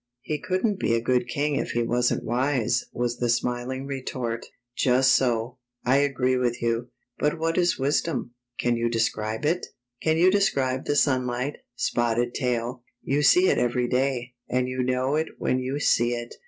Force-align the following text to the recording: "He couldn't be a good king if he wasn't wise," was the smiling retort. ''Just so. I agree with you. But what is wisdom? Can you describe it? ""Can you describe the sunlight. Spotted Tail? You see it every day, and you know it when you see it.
"He 0.21 0.39
couldn't 0.39 0.79
be 0.79 0.95
a 0.95 0.99
good 0.99 1.27
king 1.27 1.57
if 1.57 1.73
he 1.73 1.83
wasn't 1.83 2.23
wise," 2.23 2.85
was 2.91 3.19
the 3.19 3.29
smiling 3.29 3.85
retort. 3.85 4.47
''Just 4.75 5.09
so. 5.11 5.59
I 5.85 5.97
agree 5.97 6.37
with 6.37 6.59
you. 6.59 6.89
But 7.19 7.37
what 7.37 7.55
is 7.55 7.77
wisdom? 7.77 8.33
Can 8.57 8.75
you 8.75 8.89
describe 8.89 9.45
it? 9.45 9.67
""Can 10.01 10.17
you 10.17 10.31
describe 10.31 10.85
the 10.85 10.95
sunlight. 10.95 11.57
Spotted 11.75 12.33
Tail? 12.33 12.81
You 13.03 13.21
see 13.21 13.47
it 13.47 13.59
every 13.59 13.87
day, 13.87 14.33
and 14.49 14.67
you 14.67 14.81
know 14.81 15.15
it 15.17 15.27
when 15.37 15.59
you 15.59 15.79
see 15.79 16.13
it. 16.15 16.33